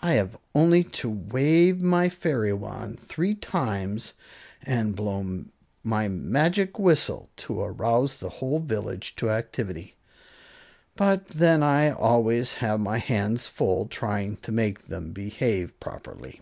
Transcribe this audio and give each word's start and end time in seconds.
I 0.00 0.14
have 0.14 0.38
only 0.54 0.82
to 0.84 1.10
wave 1.10 1.82
my 1.82 2.08
fairy 2.08 2.50
wand 2.54 2.98
three 2.98 3.34
times 3.34 4.14
and 4.62 4.96
blow 4.96 5.44
my 5.84 6.08
magic 6.08 6.78
whistle 6.78 7.28
to 7.44 7.60
arouse 7.60 8.20
the 8.20 8.30
whole 8.30 8.60
village 8.60 9.16
to 9.16 9.28
activity. 9.28 9.96
But 10.94 11.26
then 11.26 11.62
I 11.62 11.90
always 11.92 12.54
have 12.64 12.80
my 12.80 12.96
hands 12.96 13.48
full 13.48 13.84
trying 13.84 14.38
to 14.38 14.50
make 14.50 14.86
them 14.86 15.12
behave 15.12 15.78
properly." 15.78 16.40